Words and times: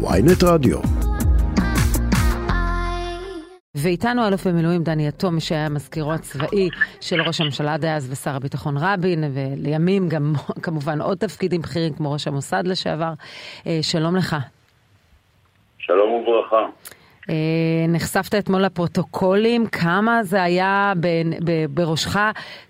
ויינט 0.00 0.42
רדיו. 0.44 0.78
ואיתנו 3.74 4.28
אלוף 4.28 4.46
במילואים 4.46 4.82
דני 4.82 5.08
יתום, 5.08 5.40
שהיה 5.40 5.68
מזכירו 5.68 6.12
הצבאי 6.12 6.68
של 7.00 7.22
ראש 7.22 7.40
הממשלה 7.40 7.78
דאז 7.78 8.08
ושר 8.12 8.30
הביטחון 8.30 8.76
רבין, 8.76 9.24
ולימים 9.34 10.08
גם 10.08 10.32
כמובן 10.62 11.00
עוד 11.00 11.18
תפקידים 11.18 11.60
בכירים 11.60 11.94
כמו 11.94 12.12
ראש 12.12 12.26
המוסד 12.28 12.66
לשעבר. 12.66 13.12
אה, 13.66 13.78
שלום 13.82 14.16
לך. 14.16 14.36
שלום 15.78 16.10
וברכה. 16.10 16.66
אה, 17.30 17.34
נחשפת 17.88 18.34
אתמול 18.34 18.62
לפרוטוקולים, 18.62 19.66
כמה 19.66 20.22
זה 20.22 20.42
היה 20.42 20.92
בראשך 21.70 22.16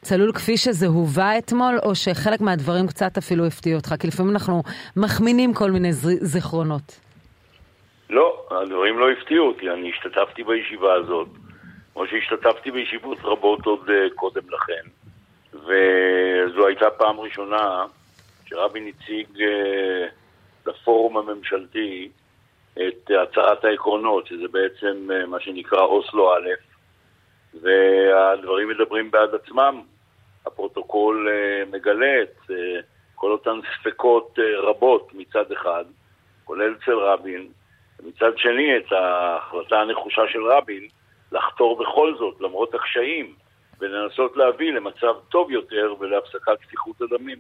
צלול 0.03 0.33
כפי 0.33 0.57
שזה 0.57 0.87
הובא 0.87 1.39
אתמול, 1.39 1.79
או 1.85 1.95
שחלק 1.95 2.41
מהדברים 2.41 2.87
קצת 2.87 3.19
אפילו 3.19 3.47
הפתיעו 3.47 3.77
אותך? 3.77 3.95
כי 3.99 4.07
לפעמים 4.07 4.33
אנחנו 4.33 4.63
מחמינים 4.97 5.55
כל 5.55 5.71
מיני 5.71 5.93
זיכרונות. 6.21 7.08
הדברים 8.51 8.99
לא 8.99 9.11
הפתיעו 9.11 9.47
אותי, 9.47 9.71
אני 9.71 9.91
השתתפתי 9.91 10.45
בישיבה 10.45 10.95
הזאת, 10.95 11.29
כמו 11.93 12.07
שהשתתפתי 12.07 12.71
בישיבות 12.71 13.19
רבות 13.23 13.67
עוד 13.67 13.89
uh, 13.89 14.15
קודם 14.15 14.43
לכן, 14.51 14.83
וזו 15.53 16.67
הייתה 16.67 16.91
פעם 16.91 17.21
ראשונה 17.21 17.87
שרבין 18.47 18.89
הציג 18.89 19.27
uh, 19.37 19.41
לפורום 20.67 21.17
הממשלתי 21.17 22.09
את 22.75 23.11
הצעת 23.23 23.65
העקרונות, 23.65 24.27
שזה 24.27 24.49
בעצם 24.51 25.09
uh, 25.11 25.27
מה 25.27 25.41
שנקרא 25.41 25.81
אוסלו 25.81 26.35
א', 26.35 26.49
והדברים 27.63 28.69
מדברים 28.69 29.11
בעד 29.11 29.35
עצמם. 29.35 29.83
הפרוטוקול 30.47 31.29
מגלה 31.71 32.23
את 32.23 32.51
כל 33.15 33.33
אותן 33.33 33.61
ספקות 33.81 34.39
רבות 34.63 35.11
מצד 35.15 35.53
אחד, 35.53 35.85
כולל 36.45 36.75
אצל 36.83 36.93
רבין, 36.93 37.49
ומצד 38.01 38.39
שני 38.39 38.77
את 38.77 38.93
ההחלטה 38.93 39.81
הנחושה 39.81 40.23
של 40.33 40.43
רבין 40.45 40.89
לחתור 41.33 41.79
בכל 41.79 42.15
זאת, 42.19 42.41
למרות 42.41 42.75
הקשיים, 42.75 43.35
ולנסות 43.81 44.37
להביא 44.37 44.73
למצב 44.73 45.15
טוב 45.29 45.51
יותר 45.51 45.95
ולהפסקת 46.01 46.59
שפיכות 46.63 47.01
הדמים. 47.01 47.39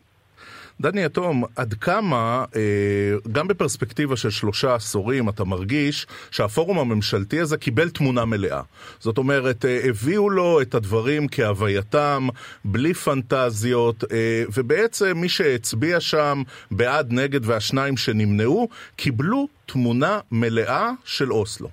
דני 0.80 1.04
יתום, 1.04 1.44
עד 1.56 1.74
כמה, 1.74 2.44
אה, 2.56 3.30
גם 3.32 3.48
בפרספקטיבה 3.48 4.16
של 4.16 4.30
שלושה 4.30 4.74
עשורים, 4.74 5.28
אתה 5.28 5.44
מרגיש 5.44 6.06
שהפורום 6.30 6.78
הממשלתי 6.78 7.40
הזה 7.40 7.58
קיבל 7.58 7.88
תמונה 7.88 8.24
מלאה? 8.24 8.60
זאת 8.98 9.18
אומרת, 9.18 9.64
אה, 9.64 9.78
הביאו 9.88 10.30
לו 10.30 10.60
את 10.60 10.74
הדברים 10.74 11.26
כהווייתם, 11.30 12.28
בלי 12.64 12.94
פנטזיות, 12.94 14.04
אה, 14.12 14.42
ובעצם 14.56 15.12
מי 15.16 15.28
שהצביע 15.28 16.00
שם 16.00 16.42
בעד, 16.70 17.12
נגד 17.12 17.40
והשניים 17.46 17.96
שנמנעו, 17.96 18.68
קיבלו 18.96 19.48
תמונה 19.66 20.20
מלאה 20.32 20.90
של 21.04 21.32
אוסלו. 21.32 21.68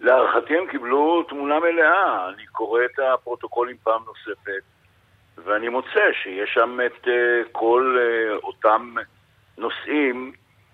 להערכתי 0.00 0.54
הם 0.58 0.70
קיבלו 0.70 1.22
תמונה 1.28 1.54
מלאה. 1.60 2.28
אני 2.28 2.46
קורא 2.52 2.80
את 2.84 2.98
הפרוטוקולים 3.14 3.76
פעם 3.82 4.02
נוספת. 4.06 4.79
ואני 5.44 5.68
מוצא 5.68 6.12
שיש 6.22 6.50
שם 6.54 6.78
את 6.86 7.04
uh, 7.04 7.48
כל 7.52 7.98
uh, 7.98 8.44
אותם 8.44 8.94
נושאים 9.58 10.32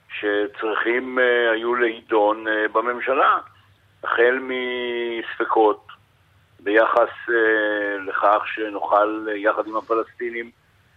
שצריכים 0.08 1.19
uh, 1.19 1.53
היו 1.53 1.75
להידון 1.75 2.47
uh, 2.47 2.50
בממשלה, 2.73 3.39
החל 4.05 4.39
מספקות 4.41 5.86
ביחס 6.61 7.08
uh, 7.28 7.33
לכך 8.06 8.42
שנוכל 8.55 9.27
uh, 9.28 9.31
יחד 9.31 9.67
עם 9.67 9.77
הפלסטינים 9.77 10.50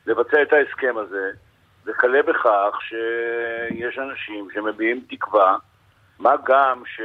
לבצע 0.06 0.42
את 0.42 0.54
ההסכם 0.54 0.98
הזה, 0.98 1.31
וכלה 1.86 2.23
בכך 2.23 2.80
שיש 2.81 3.98
אנשים 4.00 4.48
שמביעים 4.54 5.06
תקווה, 5.09 5.58
מה 6.20 6.33
גם 6.45 6.83
ש... 6.86 7.02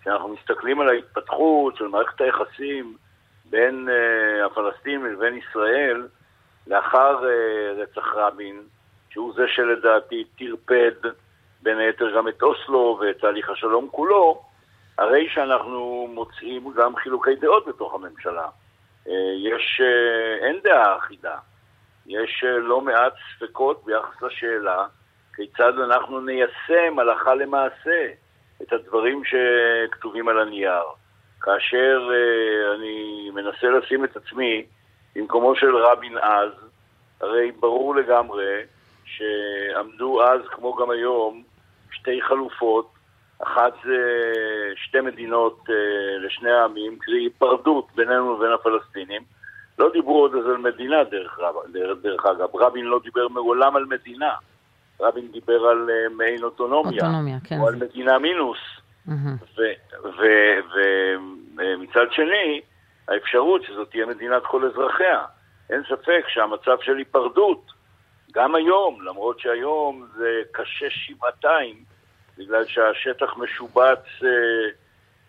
כשאנחנו 0.00 0.28
מסתכלים 0.28 0.80
על 0.80 0.88
ההתפתחות 0.88 1.76
של 1.76 1.86
מערכת 1.86 2.20
היחסים 2.20 2.96
בין 3.50 3.88
uh, 3.88 4.46
הפלסטינים 4.46 5.06
לבין 5.06 5.34
ישראל 5.34 6.08
לאחר 6.66 7.20
uh, 7.20 7.80
רצח 7.80 8.14
רבין, 8.14 8.62
שהוא 9.10 9.34
זה 9.34 9.44
שלדעתי 9.48 10.24
טרפד 10.38 11.10
בין 11.62 11.78
היתר 11.78 12.16
גם 12.16 12.28
את 12.28 12.42
אוסלו 12.42 12.98
ואת 13.00 13.18
תהליך 13.18 13.50
השלום 13.50 13.88
כולו, 13.90 14.42
הרי 14.98 15.28
שאנחנו 15.28 16.08
מוצאים 16.14 16.72
גם 16.76 16.96
חילוקי 16.96 17.36
דעות 17.36 17.66
בתוך 17.66 17.94
הממשלה. 17.94 18.46
Uh, 19.06 19.10
יש, 19.36 19.80
אין 20.40 20.60
דעה 20.62 20.96
אחידה, 20.96 21.36
יש 22.06 22.44
לא 22.44 22.80
מעט 22.80 23.12
ספקות 23.36 23.84
ביחס 23.84 24.22
לשאלה 24.22 24.86
כיצד 25.36 25.78
אנחנו 25.78 26.20
ניישם 26.20 26.98
הלכה 26.98 27.34
למעשה 27.34 28.06
את 28.62 28.72
הדברים 28.72 29.22
שכתובים 29.24 30.28
על 30.28 30.38
הנייר. 30.38 30.82
כאשר 31.40 32.08
uh, 32.10 32.74
אני 32.78 33.30
מנסה 33.34 33.66
לשים 33.66 34.04
את 34.04 34.16
עצמי 34.16 34.64
במקומו 35.16 35.56
של 35.56 35.76
רבין 35.76 36.18
אז, 36.18 36.50
הרי 37.20 37.52
ברור 37.60 37.96
לגמרי 37.96 38.60
שעמדו 39.04 40.22
אז, 40.22 40.40
כמו 40.50 40.74
גם 40.74 40.90
היום, 40.90 41.42
שתי 41.90 42.22
חלופות. 42.22 42.92
אחת 43.42 43.72
זה 43.84 43.98
שתי 44.76 45.00
מדינות 45.00 45.64
uh, 45.68 45.72
לשני 46.26 46.50
העמים, 46.50 46.98
קרי 46.98 47.18
היפרדות 47.18 47.86
בינינו 47.94 48.36
לבין 48.36 48.52
הפלסטינים. 48.52 49.22
לא 49.78 49.90
דיברו 49.92 50.20
עוד 50.20 50.34
אז 50.34 50.46
על 50.46 50.56
מדינה, 50.56 51.04
דרך, 51.04 51.38
דרך, 51.72 51.98
דרך 52.02 52.26
אגב. 52.26 52.56
רבין 52.56 52.84
לא 52.84 53.00
דיבר 53.04 53.28
מעולם 53.28 53.76
על 53.76 53.84
מדינה. 53.84 54.34
רבין 55.00 55.32
דיבר 55.32 55.66
על 55.66 55.90
uh, 55.90 56.12
מעין 56.12 56.42
אוטונומיה. 56.42 57.06
אוטונומיה, 57.06 57.36
כן. 57.44 57.58
או 57.60 57.68
על 57.68 57.76
מדינה 57.76 58.18
מינוס. 58.18 58.58
ומצד 61.56 62.06
שני, 62.10 62.60
האפשרות 63.08 63.62
שזאת 63.62 63.90
תהיה 63.90 64.06
מדינת 64.06 64.42
כל 64.46 64.64
אזרחיה. 64.64 65.24
אין 65.70 65.82
ספק 65.88 66.24
שהמצב 66.28 66.76
של 66.80 66.96
היפרדות, 66.96 67.72
גם 68.32 68.54
היום, 68.54 69.02
למרות 69.02 69.40
שהיום 69.40 70.06
זה 70.16 70.40
קשה 70.52 70.90
שבעתיים, 70.90 71.84
בגלל 72.38 72.64
שהשטח 72.64 73.36
משובץ 73.36 74.04
אה, 74.24 74.28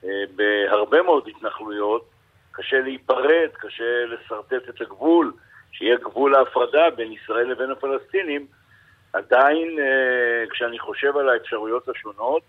אה, 0.03 0.23
בהרבה 0.35 1.01
מאוד 1.01 1.27
התנחלויות, 1.27 2.09
קשה 2.51 2.79
להיפרד, 2.79 3.49
קשה 3.53 4.05
לשרטט 4.05 4.69
את 4.69 4.81
הגבול, 4.81 5.33
שיהיה 5.71 5.97
גבול 5.97 6.35
ההפרדה 6.35 6.89
בין 6.95 7.11
ישראל 7.11 7.51
לבין 7.51 7.71
הפלסטינים, 7.71 8.47
עדיין, 9.13 9.79
אה, 9.79 10.49
כשאני 10.49 10.79
חושב 10.79 11.17
על 11.17 11.29
האפשרויות 11.29 11.89
השונות, 11.89 12.41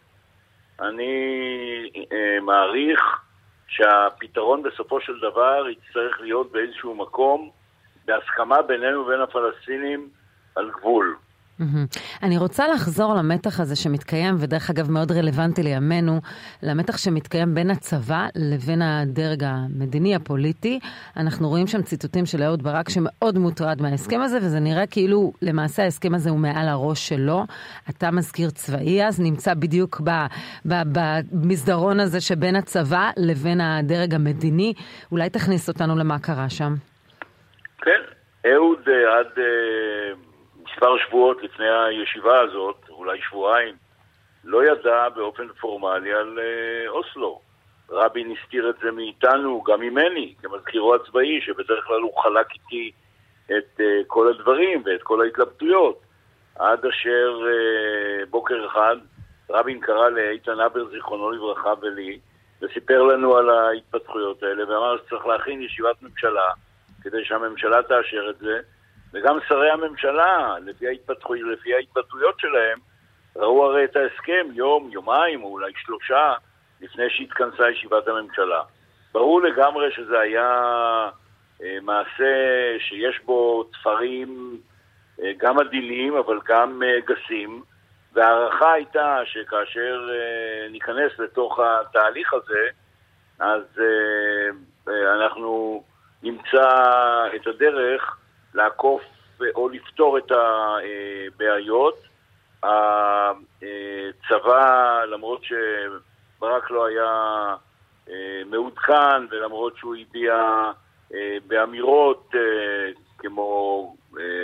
אני 0.81 1.91
אה, 2.13 2.41
מעריך 2.43 3.01
שהפתרון 3.69 4.63
בסופו 4.63 5.01
של 5.01 5.19
דבר 5.19 5.69
יצטרך 5.69 6.21
להיות 6.21 6.53
באיזשהו 6.53 6.95
מקום 6.95 7.51
בהסכמה 8.05 8.63
בינינו 8.63 9.01
ובין 9.01 9.21
הפלסטינים 9.21 10.09
על 10.57 10.71
גבול. 10.71 11.17
אני 12.23 12.39
רוצה 12.39 12.69
לחזור 12.69 13.15
למתח 13.15 13.61
הזה 13.61 13.77
שמתקיים, 13.77 14.35
ודרך 14.39 14.71
אגב 14.71 14.91
מאוד 14.91 15.13
רלוונטי 15.13 15.63
לימינו, 15.63 16.21
למתח 16.63 16.97
שמתקיים 16.97 17.55
בין 17.55 17.71
הצבא 17.71 18.27
לבין 18.37 18.83
הדרג 18.83 19.45
המדיני 19.45 20.15
הפוליטי. 20.15 20.81
אנחנו 21.17 21.49
רואים 21.49 21.67
שם 21.67 21.83
ציטוטים 21.83 22.27
של 22.27 22.43
אהוד 22.43 22.63
ברק 22.63 22.89
שמאוד 22.89 23.39
מוטרד 23.39 23.83
מההסכם 23.83 24.21
הזה, 24.21 24.39
וזה 24.39 24.61
נראה 24.61 24.87
כאילו 24.87 25.33
למעשה 25.43 25.83
ההסכם 25.83 26.15
הזה 26.15 26.31
הוא 26.31 26.39
מעל 26.39 26.69
הראש 26.69 27.09
שלו. 27.09 27.45
אתה 27.91 28.11
מזכיר 28.11 28.51
צבאי 28.51 29.05
אז, 29.07 29.21
נמצא 29.21 29.55
בדיוק 29.55 30.01
במסדרון 30.65 32.01
הזה 32.01 32.21
שבין 32.21 32.57
הצבא 32.57 33.11
לבין 33.17 33.61
הדרג 33.61 34.15
המדיני. 34.15 34.73
אולי 35.13 35.31
תכניס 35.31 35.69
אותנו 35.69 35.97
למה 35.97 36.19
קרה 36.19 36.49
שם. 36.49 36.75
כן, 37.83 38.01
אהוד 38.47 38.79
אה, 38.89 39.19
עד... 39.19 39.39
מספר 40.79 40.99
שבועות 40.99 41.43
לפני 41.43 41.69
הישיבה 41.69 42.41
הזאת, 42.41 42.77
אולי 42.89 43.21
שבועיים, 43.29 43.75
לא 44.45 44.65
ידע 44.65 45.09
באופן 45.09 45.49
פורמלי 45.61 46.13
על 46.13 46.39
אה, 46.39 46.89
אוסלו. 46.89 47.41
רבין 47.91 48.33
הסתיר 48.33 48.71
את 48.71 48.75
זה 48.83 48.91
מאיתנו, 48.91 49.63
גם 49.63 49.81
ממני, 49.81 50.35
כמזכירו 50.43 50.95
הצבאי, 50.95 51.41
שבדרך 51.41 51.85
כלל 51.85 52.01
הוא 52.01 52.19
חלק 52.23 52.47
איתי 52.55 52.93
את 53.47 53.81
אה, 53.81 54.01
כל 54.07 54.29
הדברים 54.29 54.83
ואת 54.85 55.03
כל 55.03 55.21
ההתלבטויות. 55.21 56.01
עד 56.59 56.87
אשר 56.87 57.41
אה, 57.47 58.27
בוקר 58.31 58.67
אחד 58.67 58.97
רבין 59.51 59.81
קרא 59.81 60.09
לאיתן 60.09 60.61
הבר, 60.61 60.89
זיכרונו 60.91 61.31
לברכה, 61.31 61.73
ולי, 61.83 62.19
וסיפר 62.63 63.03
לנו 63.03 63.37
על 63.37 63.51
ההתפתחויות 63.51 64.43
האלה, 64.43 64.69
ואמר 64.69 64.97
שצריך 64.99 65.27
להכין 65.27 65.63
ישיבת 65.63 66.03
ממשלה 66.03 66.51
כדי 67.03 67.25
שהממשלה 67.25 67.83
תאשר 67.83 68.31
את 68.31 68.39
זה, 68.39 68.61
וגם 69.13 69.39
שרי 69.49 69.71
הממשלה, 69.71 70.55
לפי, 70.65 70.89
ההתפתחו, 70.89 71.35
לפי 71.35 71.75
ההתבטאויות 71.75 72.41
שלהם, 72.41 72.79
ראו 73.37 73.65
הרי 73.65 73.85
את 73.85 73.97
ההסכם 73.97 74.47
יום, 74.53 74.89
יומיים 74.93 75.43
או 75.43 75.49
אולי 75.49 75.73
שלושה 75.77 76.35
לפני 76.81 77.11
שהתכנסה 77.11 77.71
ישיבת 77.71 78.09
הממשלה. 78.09 78.63
ברור 79.13 79.43
לגמרי 79.43 79.93
שזה 79.93 80.19
היה 80.19 80.51
אה, 81.63 81.79
מעשה 81.83 82.35
שיש 82.79 83.21
בו 83.25 83.65
תפרים 83.65 84.61
אה, 85.23 85.33
גם 85.37 85.59
עדינים 85.59 86.17
אבל 86.17 86.39
גם 86.47 86.83
אה, 86.83 87.01
גסים, 87.07 87.63
וההערכה 88.13 88.73
הייתה 88.73 89.21
שכאשר 89.25 90.09
uh, 90.09 90.73
ניכנס 90.73 91.19
לתוך 91.19 91.61
התהליך 91.61 92.35
הזה, 92.35 92.69
אז 93.39 93.63
uh, 93.77 94.89
uh, 94.89 94.91
אנחנו 95.17 95.83
נמצא 96.23 96.69
את 97.37 97.47
הדרך 97.47 98.19
לעקוף 98.55 99.03
או 99.55 99.69
לפתור 99.69 100.19
את 100.19 100.33
הבעיות. 100.33 101.95
הצבא, 104.23 105.05
למרות 105.13 105.43
שברק 105.45 106.71
לא 106.71 106.87
היה 106.87 107.55
מעודכן 108.47 109.27
ולמרות 109.31 109.77
שהוא 109.77 109.97
הביע 109.97 110.35
באמירות 111.47 112.31
כמו 113.19 113.97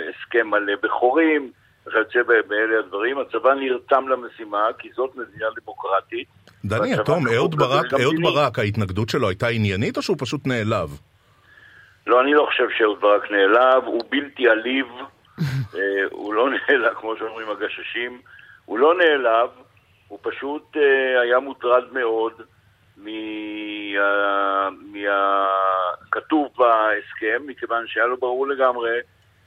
הסכם 0.09 0.53
על 0.53 0.69
בכורים, 0.83 1.51
וכיוצא 1.87 2.19
באלה 2.47 2.79
הדברים. 2.79 3.19
הצבא 3.19 3.53
נרתם 3.53 4.07
למשימה, 4.07 4.67
כי 4.79 4.89
זאת 4.95 5.15
מדינה 5.15 5.45
דמוקרטית. 5.61 6.27
דני, 6.65 6.95
תום, 7.05 7.27
אהוד 7.27 7.55
ברק, 7.55 7.93
אהוד 7.93 8.15
ברק, 8.21 8.59
ההתנגדות 8.59 9.09
שלו 9.09 9.29
הייתה 9.29 9.47
עניינית 9.47 9.97
או 9.97 10.01
שהוא 10.01 10.17
פשוט 10.19 10.47
נעלב? 10.47 10.89
לא, 12.07 12.21
אני 12.21 12.33
לא 12.33 12.45
חושב 12.45 12.67
שאהוד 12.77 13.01
ברק 13.01 13.31
נעלב, 13.31 13.83
הוא 13.83 14.03
בלתי 14.09 14.49
עליב, 14.49 14.87
אה, 15.75 16.03
הוא 16.11 16.33
לא 16.33 16.49
נעלב, 16.49 16.93
כמו 16.93 17.17
שאומרים 17.17 17.49
הגששים, 17.49 18.21
הוא 18.65 18.79
לא 18.79 18.97
נעלב, 18.97 19.49
הוא 20.07 20.19
פשוט 20.21 20.77
אה, 20.77 21.21
היה 21.21 21.39
מוטרד 21.39 21.83
מאוד 21.91 22.41
מהכתוב 24.93 26.47
בהסכם, 26.57 27.41
מכיוון 27.45 27.87
שהיה 27.87 28.05
לו 28.05 28.17
ברור 28.17 28.47
לגמרי 28.47 28.99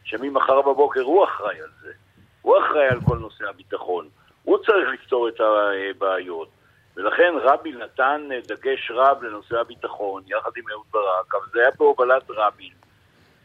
שממחר 0.05 0.63
בבוקר 0.63 1.03
הוא 1.03 1.25
אחראי 1.25 1.61
על 1.61 1.71
זה. 1.83 1.93
הוא 2.43 2.59
אחראי 2.59 2.89
על 2.89 3.01
כל 3.07 3.19
נושא 3.19 3.49
הביטחון. 3.49 4.09
הוא 4.43 4.59
צריך 4.59 4.89
לפתור 4.93 5.29
את 5.29 5.41
הבעיות. 5.41 6.49
ולכן 6.99 7.35
רבין 7.43 7.79
נתן 7.79 8.29
דגש 8.49 8.91
רב 8.91 9.23
לנושא 9.23 9.61
הביטחון, 9.61 10.23
יחד 10.27 10.51
עם 10.57 10.65
אהוד 10.73 10.87
ברק, 10.91 11.35
אבל 11.35 11.47
זה 11.53 11.61
היה 11.61 11.71
בהובלת 11.79 12.23
רבין. 12.29 12.73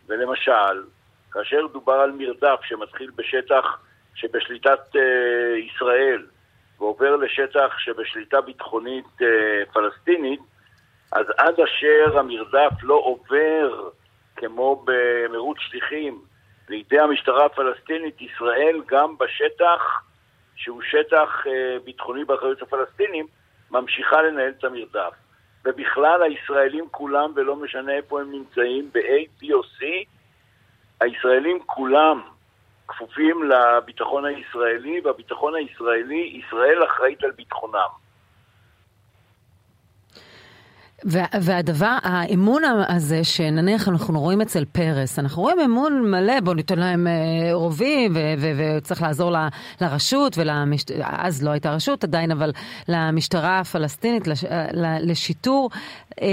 ולמשל, 0.07 0.83
כאשר 1.31 1.67
דובר 1.73 1.93
על 1.93 2.11
מרדף 2.11 2.59
שמתחיל 2.63 3.11
בשטח 3.15 3.65
שבשליטת 4.15 4.79
uh, 4.95 4.99
ישראל 5.57 6.25
ועובר 6.79 7.15
לשטח 7.15 7.77
שבשליטה 7.77 8.41
ביטחונית 8.41 9.05
uh, 9.21 9.73
פלסטינית, 9.73 10.39
אז 11.11 11.25
עד 11.37 11.59
אשר 11.59 12.19
המרדף 12.19 12.71
לא 12.83 12.95
עובר 12.95 13.89
כמו 14.35 14.85
במרוץ 14.85 15.57
שליחים 15.59 16.21
לידי 16.69 16.99
המשטרה 16.99 17.45
הפלסטינית, 17.45 18.21
ישראל 18.21 18.81
גם 18.87 19.17
בשטח 19.17 20.03
שהוא 20.55 20.81
שטח 20.81 21.47
אה, 21.47 21.77
ביטחוני 21.83 22.25
באחריות 22.25 22.61
הפלסטינים, 22.61 23.27
ממשיכה 23.73 24.21
לנהל 24.21 24.53
את 24.59 24.63
המרדף. 24.63 25.13
ובכלל 25.65 26.23
הישראלים 26.23 26.87
כולם, 26.91 27.31
ולא 27.35 27.55
משנה 27.55 27.93
איפה 27.93 28.21
הם 28.21 28.31
נמצאים, 28.31 28.89
ב-A, 28.93 29.41
B 29.41 29.53
או 29.53 29.61
C, 29.61 29.83
הישראלים 31.01 31.59
כולם 31.65 32.21
כפופים 32.87 33.43
לביטחון 33.43 34.25
הישראלי, 34.25 35.01
והביטחון 35.03 35.55
הישראלי, 35.55 36.41
ישראל 36.43 36.83
אחראית 36.83 37.23
על 37.23 37.31
ביטחונם. 37.31 38.02
והדבר, 41.41 41.97
האמון 42.03 42.63
הזה 42.87 43.23
שנניח 43.23 43.87
אנחנו 43.87 44.19
רואים 44.19 44.41
אצל 44.41 44.65
פרס, 44.65 45.19
אנחנו 45.19 45.41
רואים 45.41 45.59
אמון 45.59 46.11
מלא, 46.11 46.39
בואו 46.39 46.55
ניתן 46.55 46.79
להם 46.79 47.07
אה, 47.07 47.53
רובים 47.53 48.13
וצריך 48.39 49.01
לעזור 49.01 49.31
ל, 49.31 49.47
לרשות, 49.81 50.37
ולמש... 50.37 50.83
אז 51.01 51.43
לא 51.43 51.49
הייתה 51.49 51.71
רשות 51.71 52.03
עדיין, 52.03 52.31
אבל 52.31 52.51
למשטרה 52.87 53.59
הפלסטינית, 53.59 54.27
לש... 54.27 54.45
לשיטור. 55.01 55.69
אה, 56.21 56.27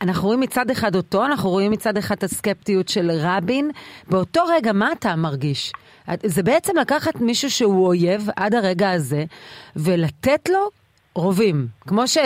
אנחנו 0.00 0.26
רואים 0.26 0.40
מצד 0.40 0.70
אחד 0.70 0.96
אותו, 0.96 1.24
אנחנו 1.24 1.50
רואים 1.50 1.72
מצד 1.72 1.96
אחד 1.96 2.14
את 2.14 2.24
הסקפטיות 2.24 2.88
של 2.88 3.10
רבין. 3.14 3.70
באותו 4.08 4.40
רגע, 4.48 4.72
מה 4.72 4.92
אתה 4.92 5.16
מרגיש? 5.16 5.72
זה 6.22 6.42
בעצם 6.42 6.72
לקחת 6.80 7.20
מישהו 7.20 7.50
שהוא 7.50 7.86
אויב 7.86 8.28
עד 8.36 8.54
הרגע 8.54 8.90
הזה, 8.90 9.24
ולתת 9.76 10.48
לו 10.48 10.70
רובים, 11.14 11.66
כמו, 11.80 12.06
ש... 12.06 12.18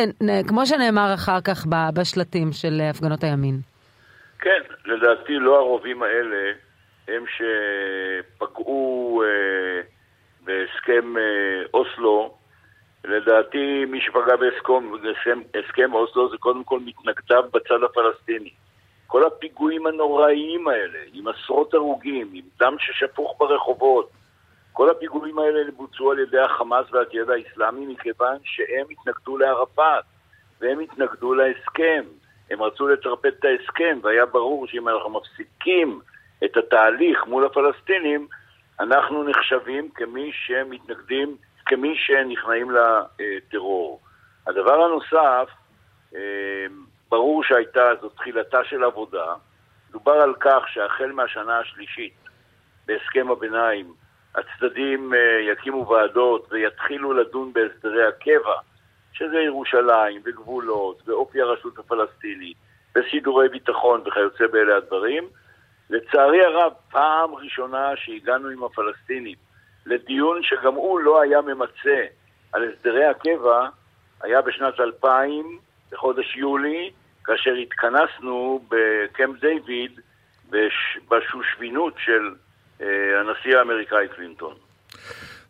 כמו 0.48 0.66
שנאמר 0.66 1.14
אחר 1.14 1.40
כך 1.40 1.66
בשלטים 1.94 2.52
של 2.52 2.80
הפגנות 2.90 3.24
הימין. 3.24 3.60
כן, 4.38 4.62
לדעתי 4.84 5.32
לא 5.32 5.58
הרובים 5.58 6.02
האלה 6.02 6.52
הם 7.08 7.24
שפגעו 7.26 9.22
אה, 9.24 9.80
בהסכם 10.44 11.16
אה, 11.16 11.62
אוסלו. 11.74 12.34
לדעתי 13.04 13.84
מי 13.84 14.00
שפגע 14.00 14.36
בהסכם 14.36 15.94
אוסלו 15.94 16.30
זה 16.30 16.36
קודם 16.36 16.64
כל 16.64 16.80
מתנגדיו 16.80 17.44
בצד 17.52 17.82
הפלסטיני. 17.84 18.50
כל 19.06 19.26
הפיגועים 19.26 19.86
הנוראיים 19.86 20.68
האלה, 20.68 20.98
עם 21.12 21.28
עשרות 21.28 21.74
הרוגים, 21.74 22.30
עם 22.32 22.44
דם 22.58 22.76
ששפוך 22.78 23.34
ברחובות, 23.38 24.10
כל 24.78 24.90
הפיגועים 24.90 25.38
האלה 25.38 25.70
בוצעו 25.76 26.10
על 26.10 26.18
ידי 26.18 26.38
החמאס 26.40 26.86
והג'יהאד 26.92 27.30
האיסלאמי 27.30 27.86
מכיוון 27.86 28.36
שהם 28.44 28.86
התנגדו 28.90 29.38
לערפאת 29.38 30.04
והם 30.60 30.80
התנגדו 30.80 31.34
להסכם. 31.34 32.02
הם 32.50 32.62
רצו 32.62 32.88
לטרפד 32.88 33.30
את 33.38 33.44
ההסכם 33.44 33.98
והיה 34.02 34.26
ברור 34.26 34.66
שאם 34.66 34.88
אנחנו 34.88 35.10
מפסיקים 35.10 36.00
את 36.44 36.56
התהליך 36.56 37.26
מול 37.26 37.46
הפלסטינים, 37.46 38.28
אנחנו 38.80 39.24
נחשבים 39.24 39.88
כמי 39.94 40.30
שמתנגדים, 40.32 41.36
כמי 41.66 41.94
שנכנעים 41.96 42.70
לטרור. 42.70 44.00
הדבר 44.46 44.84
הנוסף, 44.84 45.48
אה, 46.14 46.66
ברור 47.08 47.44
שהייתה, 47.44 47.90
זו 48.00 48.08
תחילתה 48.08 48.64
של 48.64 48.84
עבודה. 48.84 49.34
דובר 49.90 50.20
על 50.22 50.34
כך 50.40 50.62
שהחל 50.68 51.12
מהשנה 51.12 51.58
השלישית 51.58 52.14
בהסכם 52.86 53.30
הביניים 53.30 53.94
הצדדים 54.34 55.14
אה, 55.14 55.40
יקימו 55.52 55.88
ועדות 55.88 56.52
ויתחילו 56.52 57.12
לדון 57.12 57.52
בהסדרי 57.52 58.06
הקבע, 58.06 58.54
שזה 59.12 59.36
ירושלים 59.36 60.20
וגבולות 60.24 61.08
ואופי 61.08 61.40
הרשות 61.40 61.78
הפלסטינית 61.78 62.56
וסידורי 62.96 63.48
ביטחון 63.48 64.02
וכיוצא 64.06 64.46
באלה 64.46 64.76
הדברים. 64.76 65.24
לצערי 65.90 66.44
הרב, 66.44 66.72
פעם 66.90 67.34
ראשונה 67.34 67.92
שהגענו 67.96 68.48
עם 68.48 68.64
הפלסטינים 68.64 69.36
לדיון 69.86 70.42
שגם 70.42 70.74
הוא 70.74 71.00
לא 71.00 71.20
היה 71.20 71.40
ממצה 71.40 72.04
על 72.52 72.68
הסדרי 72.72 73.04
הקבע, 73.04 73.68
היה 74.22 74.42
בשנת 74.42 74.80
2000, 74.80 75.58
בחודש 75.92 76.36
יולי, 76.36 76.90
כאשר 77.24 77.52
התכנסנו 77.52 78.64
בקמפ 78.68 79.40
דיוויד 79.40 80.00
בשושבינות 81.08 81.94
של 81.98 82.34
הנשיא 82.80 83.58
האמריקאי 83.58 84.08
קלינטון. 84.16 84.54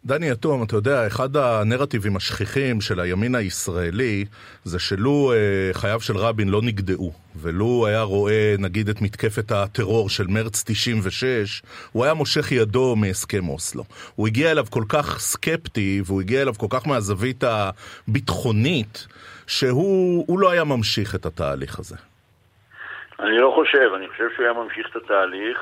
דני 0.05 0.31
יתום, 0.31 0.63
אתה 0.63 0.77
יודע, 0.77 1.07
אחד 1.07 1.37
הנרטיבים 1.37 2.17
השכיחים 2.17 2.81
של 2.81 3.01
הימין 3.01 3.35
הישראלי 3.35 4.25
זה 4.65 4.79
שלו 4.79 5.33
אה, 5.33 5.71
חייו 5.73 6.01
של 6.01 6.17
רבין 6.17 6.49
לא 6.49 6.61
נגדעו, 6.63 7.13
ולו 7.37 7.87
היה 7.87 8.03
רואה 8.03 8.55
נגיד 8.59 8.89
את 8.89 9.03
מתקפת 9.03 9.53
הטרור 9.53 10.09
של 10.09 10.25
מרץ 10.29 10.65
96, 10.67 11.63
הוא 11.93 12.05
היה 12.05 12.15
מושך 12.15 12.53
ידו 12.53 12.97
מהסכם 12.97 13.49
אוסלו. 13.49 13.83
הוא 14.15 14.27
הגיע 14.27 14.51
אליו 14.51 14.65
כל 14.71 14.85
כך 14.89 15.19
סקפטי, 15.19 16.03
והוא 16.07 16.21
הגיע 16.21 16.43
אליו 16.43 16.55
כל 16.55 16.67
כך 16.71 16.87
מהזווית 16.87 17.45
הביטחונית, 17.45 19.07
שהוא 19.47 20.39
לא 20.39 20.51
היה 20.51 20.65
ממשיך 20.65 21.15
את 21.15 21.27
התהליך 21.27 21.79
הזה. 21.79 21.97
אני 23.21 23.39
לא 23.39 23.53
חושב, 23.55 23.95
אני 23.97 24.09
חושב 24.09 24.29
שהוא 24.35 24.45
היה 24.45 24.53
ממשיך 24.53 24.87
את 24.91 24.97
התהליך. 24.97 25.59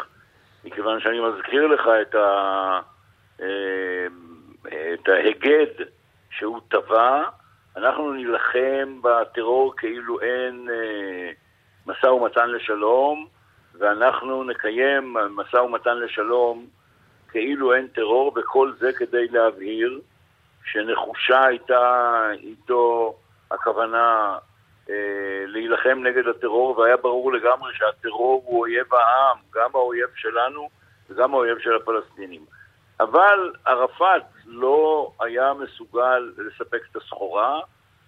מכיוון 0.67 1.01
שאני 1.01 1.21
מזכיר 1.21 1.67
לך 1.67 1.83
את, 2.03 2.15
ה, 2.15 2.81
אה, 3.41 4.07
את 4.95 5.09
ההיגד 5.09 5.85
שהוא 6.31 6.61
טבע, 6.69 7.23
אנחנו 7.77 8.13
נילחם 8.13 9.01
בטרור 9.03 9.75
כאילו 9.77 10.21
אין 10.21 10.69
אה, 10.71 11.31
משא 11.87 12.07
ומתן 12.07 12.51
לשלום, 12.51 13.27
ואנחנו 13.79 14.45
נקיים 14.45 15.15
משא 15.31 15.57
ומתן 15.57 15.99
לשלום 15.99 16.67
כאילו 17.29 17.75
אין 17.75 17.87
טרור, 17.87 18.33
וכל 18.37 18.73
זה 18.79 18.93
כדי 18.93 19.29
להבהיר 19.29 20.01
שנחושה 20.65 21.45
הייתה 21.45 22.23
איתו 22.33 23.15
הכוונה 23.51 24.39
להילחם 25.47 25.99
נגד 26.03 26.29
הטרור, 26.29 26.79
והיה 26.79 26.97
ברור 26.97 27.33
לגמרי 27.33 27.73
שהטרור 27.75 28.43
הוא 28.47 28.61
אויב 28.61 28.95
העם, 28.95 29.37
גם 29.55 29.71
האויב 29.75 30.09
שלנו 30.17 30.69
וגם 31.11 31.35
האויב 31.35 31.59
של 31.59 31.77
הפלסטינים. 31.77 32.45
אבל 33.01 33.53
ערפאת 33.65 34.23
לא 34.47 35.11
היה 35.21 35.53
מסוגל 35.55 36.33
לספק 36.39 36.81
את 36.91 36.97
הסחורה. 36.97 37.61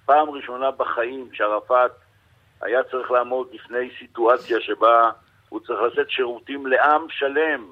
פעם 0.06 0.30
ראשונה 0.30 0.70
בחיים 0.70 1.28
שערפאת 1.32 1.90
היה 2.60 2.82
צריך 2.82 3.10
לעמוד 3.10 3.48
בפני 3.54 3.90
סיטואציה 3.98 4.60
שבה 4.60 5.10
הוא 5.48 5.60
צריך 5.60 5.80
לתת 5.80 6.10
שירותים 6.10 6.66
לעם 6.66 7.06
שלם, 7.10 7.66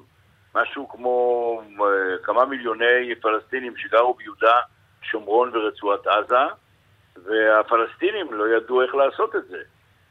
משהו 0.55 0.89
כמו 0.89 1.61
אה, 1.81 2.17
כמה 2.23 2.45
מיליוני 2.45 3.15
פלסטינים 3.21 3.77
שגרו 3.77 4.13
ביהודה, 4.13 4.55
שומרון 5.01 5.51
ורצועת 5.53 6.07
עזה, 6.07 6.45
והפלסטינים 7.25 8.33
לא 8.33 8.49
ידעו 8.49 8.81
איך 8.81 8.95
לעשות 8.95 9.35
את 9.35 9.47
זה. 9.47 9.61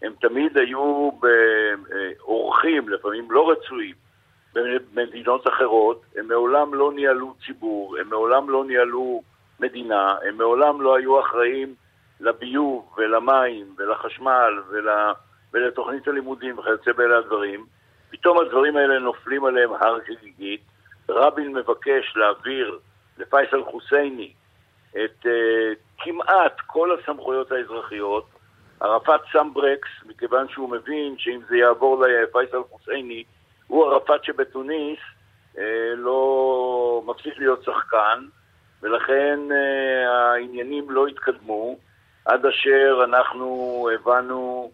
הם 0.03 0.13
תמיד 0.21 0.59
היו 0.59 1.11
באורחים, 1.21 2.89
לפעמים 2.89 3.31
לא 3.31 3.51
רצויים, 3.51 3.95
במדינות 4.95 5.49
אחרות, 5.49 6.03
הם 6.17 6.29
מעולם 6.29 6.75
לא 6.75 6.93
ניהלו 6.93 7.35
ציבור, 7.47 7.97
הם 8.01 8.11
מעולם 8.11 8.51
לא 8.51 8.65
ניהלו 8.65 9.23
מדינה, 9.61 10.17
הם 10.29 10.37
מעולם 10.37 10.81
לא 10.81 10.97
היו 10.97 11.21
אחראים 11.21 11.75
לביוב 12.21 12.95
ולמים 12.99 13.75
ולחשמל 13.79 14.61
ול... 14.69 14.89
ולתוכנית 15.53 16.09
הלימודים 16.09 16.59
וכיוצא 16.59 16.93
באלה 16.93 17.19
הדברים. 17.19 17.67
פתאום 18.11 18.39
הדברים 18.39 18.77
האלה 18.77 18.99
נופלים 18.99 19.45
עליהם 19.45 19.73
הר 19.73 19.99
חגיגית. 20.01 20.61
רבין 21.09 21.53
מבקש 21.53 22.17
להעביר 22.17 22.79
לפייסל 23.19 23.65
חוסייני 23.65 24.33
את 24.91 25.27
uh, 25.27 25.29
כמעט 25.99 26.61
כל 26.67 26.99
הסמכויות 26.99 27.53
האזרחיות. 27.53 28.27
ערפאת 28.81 29.21
שם 29.33 29.51
ברקס, 29.53 29.89
מכיוון 30.07 30.49
שהוא 30.49 30.71
מבין 30.71 31.15
שאם 31.19 31.41
זה 31.49 31.57
יעבור 31.57 32.05
לפייסל 32.07 32.63
חוסייני, 32.71 33.25
הוא 33.67 33.87
ערפאת 33.87 34.25
שבתוניס 34.25 34.99
אה, 35.59 35.95
לא 35.97 37.03
מפסיק 37.07 37.39
להיות 37.39 37.65
שחקן, 37.65 38.25
ולכן 38.83 39.39
אה, 39.53 40.33
העניינים 40.33 40.91
לא 40.91 41.07
התקדמו, 41.07 41.77
עד 42.25 42.47
אשר 42.47 43.01
אנחנו 43.05 43.89
הבנו 43.95 44.71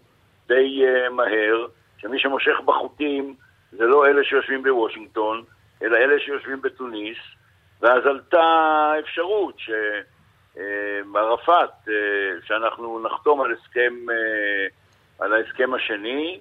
די 0.48 0.82
אה, 0.86 1.10
מהר 1.10 1.66
שמי 1.98 2.18
שמושך 2.18 2.60
בחוטים 2.64 3.34
זה 3.72 3.84
לא 3.84 4.06
אלה 4.06 4.24
שיושבים 4.24 4.62
בוושינגטון, 4.62 5.42
אלא 5.82 5.96
אלה 5.96 6.20
שיושבים 6.20 6.62
בתוניס, 6.62 7.18
ואז 7.82 8.06
עלתה 8.06 8.42
האפשרות 8.42 9.54
שערפאת, 10.54 11.70
אה, 11.88 11.94
אה, 11.94 12.32
שאנחנו 12.44 13.02
נחתום 13.02 13.40
על 13.40 13.52
הסכם, 13.52 13.94
אה, 14.10 14.66
על 15.18 15.32
ההסכם 15.32 15.74
השני, 15.74 16.40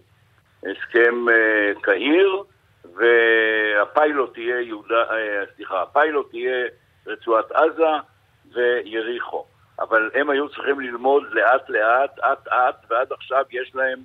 הסכם 0.63 1.25
uh, 1.27 1.81
קהיר, 1.81 2.43
והפיילוט 2.95 4.33
תהיה 4.33 4.61
יהודה, 4.61 5.05
סליחה, 5.55 5.81
הפיילוט 5.81 6.29
תהיה 6.29 6.65
רצועת 7.07 7.51
עזה 7.51 7.89
ויריחו. 8.53 9.45
אבל 9.79 10.09
הם 10.13 10.29
היו 10.29 10.49
צריכים 10.49 10.79
ללמוד 10.79 11.23
לאט 11.31 11.69
לאט, 11.69 12.19
אט 12.19 12.47
אט, 12.47 12.85
ועד 12.89 13.11
עכשיו 13.11 13.45
יש 13.51 13.75
להם 13.75 13.99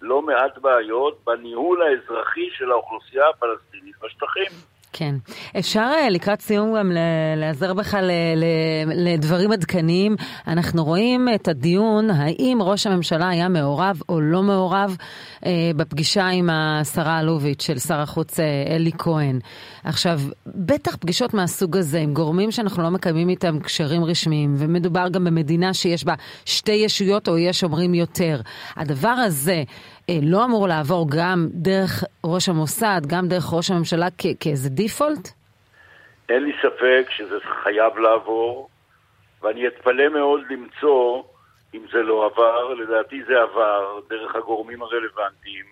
לא 0.00 0.22
מעט 0.22 0.58
בעיות 0.58 1.24
בניהול 1.24 1.82
האזרחי 1.82 2.48
של 2.52 2.70
האוכלוסייה 2.70 3.28
הפלסטינית 3.28 3.94
בשטחים. 4.02 4.77
כן. 4.92 5.14
אפשר 5.58 5.90
אה, 5.94 6.10
לקראת 6.10 6.40
סיום 6.40 6.74
גם 6.78 6.92
להיעזר 7.36 7.74
בך 7.74 7.96
לדברים 8.86 9.52
עדכניים. 9.52 10.16
אנחנו 10.46 10.84
רואים 10.84 11.28
את 11.34 11.48
הדיון, 11.48 12.10
האם 12.10 12.58
ראש 12.60 12.86
הממשלה 12.86 13.28
היה 13.28 13.48
מעורב 13.48 14.00
או 14.08 14.20
לא 14.20 14.42
מעורב 14.42 14.96
אה, 15.46 15.70
בפגישה 15.76 16.26
עם 16.26 16.50
השרה 16.52 17.20
אלוביץ' 17.20 17.62
של 17.62 17.78
שר 17.78 18.00
החוץ 18.00 18.40
אה, 18.40 18.64
אלי 18.66 18.90
כהן. 18.98 19.38
עכשיו, 19.84 20.20
בטח 20.46 20.96
פגישות 20.96 21.34
מהסוג 21.34 21.76
הזה 21.76 21.98
עם 21.98 22.14
גורמים 22.14 22.50
שאנחנו 22.50 22.82
לא 22.82 22.90
מקיימים 22.90 23.28
איתם 23.28 23.58
קשרים 23.58 24.04
רשמיים, 24.04 24.54
ומדובר 24.58 25.08
גם 25.08 25.24
במדינה 25.24 25.74
שיש 25.74 26.04
בה 26.04 26.14
שתי 26.44 26.72
ישויות 26.72 27.28
או 27.28 27.38
יש 27.38 27.64
אומרים 27.64 27.94
יותר. 27.94 28.40
הדבר 28.76 29.08
הזה, 29.08 29.62
לא 30.22 30.44
אמור 30.44 30.68
לעבור 30.68 31.06
גם 31.18 31.48
דרך 31.52 32.04
ראש 32.24 32.48
המוסד, 32.48 33.00
גם 33.06 33.28
דרך 33.28 33.52
ראש 33.52 33.70
הממשלה 33.70 34.06
כאיזה 34.40 34.70
דיפולט? 34.70 35.28
אין 36.28 36.42
לי 36.42 36.52
ספק 36.62 37.10
שזה 37.10 37.36
חייב 37.62 37.98
לעבור, 37.98 38.68
ואני 39.42 39.68
אתפלא 39.68 40.08
מאוד 40.08 40.40
למצוא 40.50 41.22
אם 41.74 41.80
זה 41.92 42.02
לא 42.02 42.26
עבר. 42.26 42.74
לדעתי 42.74 43.22
זה 43.24 43.42
עבר 43.42 44.00
דרך 44.10 44.34
הגורמים 44.34 44.82
הרלוונטיים, 44.82 45.64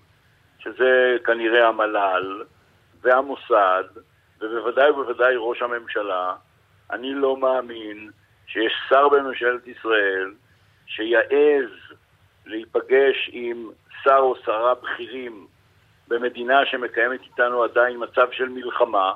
שזה 0.59 1.17
כנראה 1.25 1.69
המל"ל 1.69 2.43
והמוסד, 3.03 3.85
ובוודאי 4.41 4.91
ובוודאי 4.91 5.35
ראש 5.39 5.63
הממשלה. 5.63 6.35
אני 6.91 7.15
לא 7.15 7.37
מאמין 7.37 8.11
שיש 8.47 8.73
שר 8.89 9.09
בממשלת 9.09 9.67
ישראל 9.67 10.33
שיעז 10.87 11.71
להיפגש 12.47 13.31
עם 13.33 13.71
שר 14.05 14.19
או 14.19 14.35
שרה 14.45 14.75
בכירים 14.75 15.47
במדינה 16.09 16.67
שמקיימת 16.67 17.21
איתנו 17.23 17.63
עדיין 17.63 17.97
מצב 18.03 18.27
של 18.33 18.49
מלחמה 18.49 19.13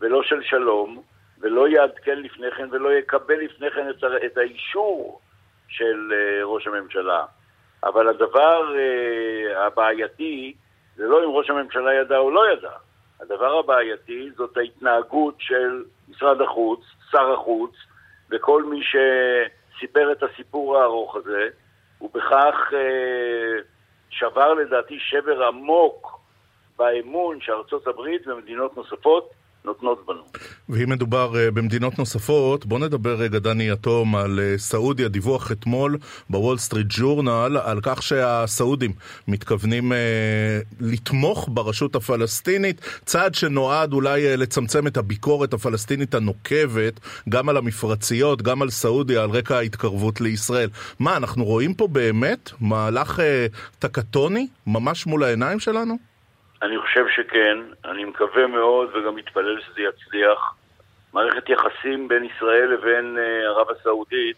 ולא 0.00 0.22
של 0.22 0.42
שלום, 0.42 1.02
ולא 1.40 1.68
יעדכן 1.68 2.18
לפני 2.18 2.50
כן 2.56 2.68
ולא 2.70 2.92
יקבל 2.92 3.34
לפני 3.34 3.70
כן 3.70 3.90
את, 3.90 4.04
את 4.26 4.38
האישור 4.38 5.20
של 5.68 6.12
uh, 6.12 6.44
ראש 6.44 6.66
הממשלה. 6.66 7.24
אבל 7.84 8.08
הדבר 8.08 8.74
uh, 8.74 9.58
הבעייתי 9.58 10.54
זה 10.96 11.06
לא 11.06 11.24
אם 11.24 11.30
ראש 11.30 11.50
הממשלה 11.50 11.94
ידע 11.94 12.18
או 12.18 12.30
לא 12.30 12.52
ידע. 12.52 12.72
הדבר 13.20 13.58
הבעייתי 13.58 14.30
זאת 14.36 14.56
ההתנהגות 14.56 15.34
של 15.38 15.84
משרד 16.08 16.40
החוץ, 16.40 16.80
שר 17.10 17.32
החוץ, 17.32 17.70
וכל 18.30 18.64
מי 18.64 18.80
שסיפר 18.82 20.12
את 20.12 20.22
הסיפור 20.22 20.78
הארוך 20.78 21.16
הזה, 21.16 21.48
ובכך 22.02 22.54
אה, 22.72 23.62
שבר 24.10 24.54
לדעתי 24.54 24.98
שבר 24.98 25.44
עמוק 25.44 26.20
באמון 26.78 27.40
שארצות 27.40 27.86
הברית 27.86 28.26
ומדינות 28.26 28.76
נוספות 28.76 29.30
נותנות 29.64 30.06
בנו. 30.06 30.22
ואם 30.68 30.90
מדובר 30.90 31.32
uh, 31.32 31.50
במדינות 31.50 31.98
נוספות, 31.98 32.66
בוא 32.66 32.78
נדבר 32.78 33.14
רגע, 33.14 33.38
דני 33.38 33.68
יתום, 33.68 34.16
על 34.16 34.38
uh, 34.38 34.60
סעודיה, 34.60 35.08
דיווח 35.08 35.52
אתמול 35.52 35.98
בוול 36.30 36.58
סטריט 36.58 36.86
ג'ורנל, 36.90 37.56
על 37.64 37.80
כך 37.82 38.02
שהסעודים 38.02 38.92
מתכוונים 39.28 39.92
uh, 39.92 39.94
לתמוך 40.80 41.48
ברשות 41.52 41.96
הפלסטינית, 41.96 42.80
צעד 43.04 43.34
שנועד 43.34 43.92
אולי 43.92 44.36
לצמצם 44.36 44.86
את 44.86 44.96
הביקורת 44.96 45.52
הפלסטינית 45.52 46.14
הנוקבת, 46.14 47.00
גם 47.28 47.48
על 47.48 47.56
המפרציות, 47.56 48.42
גם 48.42 48.62
על 48.62 48.70
סעודיה, 48.70 49.22
על 49.22 49.30
רקע 49.30 49.56
ההתקרבות 49.56 50.20
לישראל. 50.20 50.68
מה, 50.98 51.16
אנחנו 51.16 51.44
רואים 51.44 51.74
פה 51.74 51.88
באמת 51.88 52.50
מהלך 52.60 53.18
uh, 53.18 53.22
טקטוני, 53.78 54.46
ממש 54.66 55.06
מול 55.06 55.24
העיניים 55.24 55.60
שלנו? 55.60 56.11
אני 56.62 56.78
חושב 56.78 57.04
שכן, 57.08 57.58
אני 57.84 58.04
מקווה 58.04 58.46
מאוד 58.46 58.90
וגם 58.94 59.14
מתפלל 59.14 59.60
שזה 59.60 59.80
יצליח. 59.80 60.54
מערכת 61.12 61.48
יחסים 61.48 62.08
בין 62.08 62.24
ישראל 62.24 62.68
לבין 62.72 63.16
uh, 63.16 63.46
ערב 63.46 63.66
הסעודית 63.70 64.36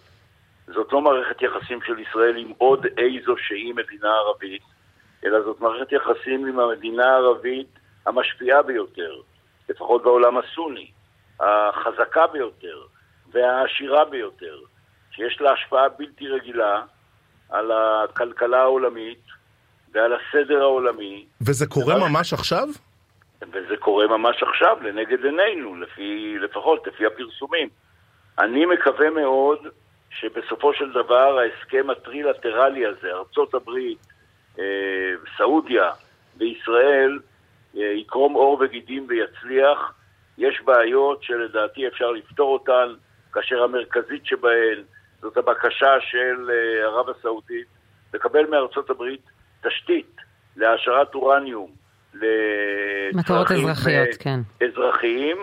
זאת 0.67 0.93
לא 0.93 1.01
מערכת 1.01 1.43
יחסים 1.43 1.83
של 1.83 1.99
ישראל 1.99 2.37
עם 2.37 2.53
עוד 2.59 2.87
איזו 2.99 3.37
שהיא 3.37 3.75
מדינה 3.75 4.09
ערבית, 4.09 4.63
אלא 5.25 5.43
זאת 5.43 5.61
מערכת 5.61 5.93
יחסים 5.93 6.47
עם 6.47 6.61
המדינה 6.61 7.05
הערבית 7.05 7.69
המשפיעה 8.07 8.63
ביותר, 8.63 9.21
לפחות 9.69 10.03
בעולם 10.03 10.39
הסוני, 10.39 10.91
החזקה 11.41 12.27
ביותר 12.27 12.83
והעשירה 13.33 14.05
ביותר, 14.05 14.59
שיש 15.11 15.41
לה 15.41 15.53
השפעה 15.53 15.89
בלתי 15.89 16.29
רגילה 16.29 16.83
על 17.51 17.73
הכלכלה 17.73 18.63
העולמית, 18.63 19.25
ועל 19.95 20.13
הסדר 20.13 20.61
העולמי. 20.61 21.25
וזה 21.41 21.67
קורה 21.67 22.09
ממש 22.09 22.33
עכשיו? 22.33 22.69
וזה 23.53 23.77
קורה 23.79 24.07
ממש 24.07 24.43
עכשיו, 24.43 24.77
לנגד 24.83 25.25
עינינו, 25.25 25.77
לפי, 25.77 26.37
לפחות 26.41 26.87
לפי 26.87 27.07
הפרסומים. 27.07 27.69
אני 28.39 28.67
מקווה 28.67 29.11
מאוד 29.11 29.59
שבסופו 30.11 30.75
של 30.75 30.93
דבר 30.93 31.39
ההסכם 31.39 31.91
הטרילטרלי 31.91 32.87
הזה, 32.87 33.13
ארצות 33.13 33.55
הברית, 33.55 33.99
אה, 34.59 34.65
סעודיה 35.37 35.91
וישראל, 36.37 37.19
אה, 37.77 37.83
יקרום 37.83 38.33
עור 38.33 38.59
וגידים 38.61 39.07
ויצליח. 39.09 39.93
יש 40.39 40.61
בעיות 40.65 41.23
שלדעתי 41.23 41.89
אפשר 41.89 42.11
לפתור 42.11 42.53
אותן, 42.53 42.95
כאשר 43.33 43.63
המרכזית 43.63 44.27
שבהן 44.27 44.83
זאת 45.21 45.37
הבקשה 45.37 46.01
של 46.01 46.51
אה, 46.51 46.85
ערב 46.85 47.09
הסעודית 47.09 47.67
לקבל 48.15 48.47
מארצות 48.47 48.91
הברית 48.91 49.34
תשתית 49.69 50.17
להעשרת 50.57 51.15
אורניום 51.15 51.71
לצרכים 52.15 53.69
אזרחיות, 53.69 54.09
כן. 54.19 54.41
אזרחיים, 54.61 55.37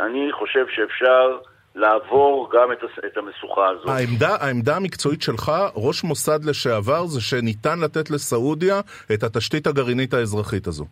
אני 0.00 0.28
חושב 0.32 0.66
שאפשר 0.68 1.38
לעבור 1.74 2.50
גם 2.52 2.72
את, 2.72 2.78
את 3.06 3.16
המשוכה 3.16 3.68
הזאת. 3.68 3.88
העמדה, 3.88 4.36
העמדה 4.40 4.76
המקצועית 4.76 5.22
שלך, 5.22 5.52
ראש 5.74 6.04
מוסד 6.04 6.44
לשעבר, 6.44 7.06
זה 7.06 7.20
שניתן 7.20 7.78
לתת 7.84 8.10
לסעודיה 8.10 8.80
את 9.14 9.22
התשתית 9.22 9.66
הגרעינית 9.66 10.14
האזרחית 10.14 10.66
הזו. 10.66 10.84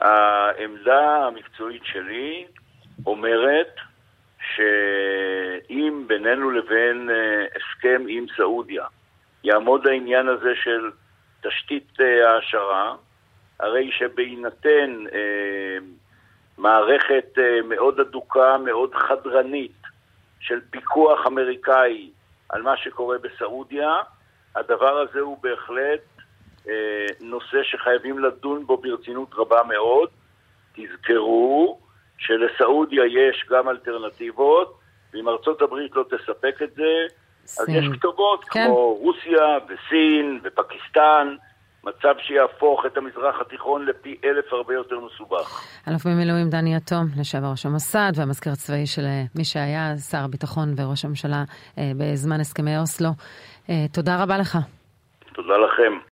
העמדה 0.00 1.26
המקצועית 1.26 1.82
שלי 1.84 2.44
אומרת 3.06 3.74
שאם 4.56 6.04
בינינו 6.06 6.50
לבין 6.50 7.10
אה, 7.10 7.44
הסכם 7.56 8.02
עם 8.08 8.26
סעודיה 8.36 8.84
יעמוד 9.44 9.86
העניין 9.86 10.28
הזה 10.28 10.50
של 10.62 10.90
תשתית 11.42 12.00
אה, 12.00 12.30
העשרה, 12.30 12.94
הרי 13.60 13.90
שבהינתן 13.92 15.04
אה, 15.12 15.78
מערכת 16.58 17.38
מאוד 17.64 18.00
אדוקה, 18.00 18.58
מאוד 18.58 18.94
חדרנית 18.94 19.82
של 20.40 20.60
פיקוח 20.70 21.26
אמריקאי 21.26 22.10
על 22.48 22.62
מה 22.62 22.76
שקורה 22.76 23.16
בסעודיה, 23.18 23.94
הדבר 24.56 24.98
הזה 24.98 25.20
הוא 25.20 25.38
בהחלט 25.42 26.00
אה, 26.68 27.06
נושא 27.20 27.62
שחייבים 27.62 28.18
לדון 28.18 28.66
בו 28.66 28.76
ברצינות 28.76 29.34
רבה 29.34 29.62
מאוד. 29.68 30.08
תזכרו 30.74 31.80
שלסעודיה 32.18 33.06
יש 33.06 33.46
גם 33.50 33.68
אלטרנטיבות, 33.68 34.78
ואם 35.12 35.28
ארצות 35.28 35.62
הברית 35.62 35.96
לא 35.96 36.04
תספק 36.10 36.62
את 36.62 36.74
זה. 36.74 37.06
אז 37.58 37.68
יש 37.68 37.84
כתובות 37.92 38.44
כן. 38.44 38.66
כמו 38.66 38.94
רוסיה 38.94 39.58
וסין 39.68 40.40
ופקיסטן. 40.44 41.34
מצב 41.84 42.14
שיהפוך 42.18 42.86
את 42.86 42.96
המזרח 42.96 43.40
התיכון 43.40 43.86
לפי 43.86 44.16
אלף 44.24 44.52
הרבה 44.52 44.74
יותר 44.74 45.00
מסובך. 45.00 45.62
אלוף 45.88 46.06
במילואים 46.06 46.50
דני 46.50 46.76
יתום, 46.76 47.06
לשעבר 47.20 47.46
ראש 47.50 47.66
המוסד 47.66 48.12
והמזכיר 48.14 48.52
הצבאי 48.52 48.86
של 48.86 49.02
אה, 49.02 49.22
מי 49.34 49.44
שהיה 49.44 49.96
שר 50.10 50.24
הביטחון 50.24 50.74
וראש 50.76 51.04
הממשלה 51.04 51.44
אה, 51.78 51.92
בזמן 51.96 52.40
הסכמי 52.40 52.78
אוסלו. 52.78 53.10
תודה 53.92 54.22
רבה 54.22 54.38
לך. 54.38 54.58
תודה 55.34 55.56
לכם. 55.56 55.92